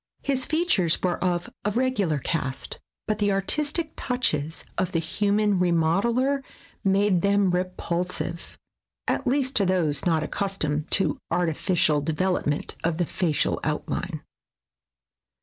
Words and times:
His 0.23 0.47
features 0.47 0.99
were 1.03 1.23
of 1.23 1.47
a 1.63 1.69
regular 1.69 2.17
cast, 2.17 2.79
but 3.07 3.19
the 3.19 3.31
artistic 3.31 3.93
touches 3.95 4.63
of 4.75 4.93
the 4.93 4.97
human 4.99 5.59
remodeler 5.59 6.41
made 6.83 7.21
them 7.21 7.51
repul 7.51 8.09
sive, 8.11 8.57
at 9.07 9.27
least 9.27 9.55
to 9.57 9.65
those 9.67 10.03
not 10.03 10.23
accustomed 10.23 10.89
to 10.93 11.19
artificial 11.29 12.01
development 12.01 12.73
of 12.83 12.97
the 12.97 13.05
facial 13.05 13.59
outline. 13.63 14.23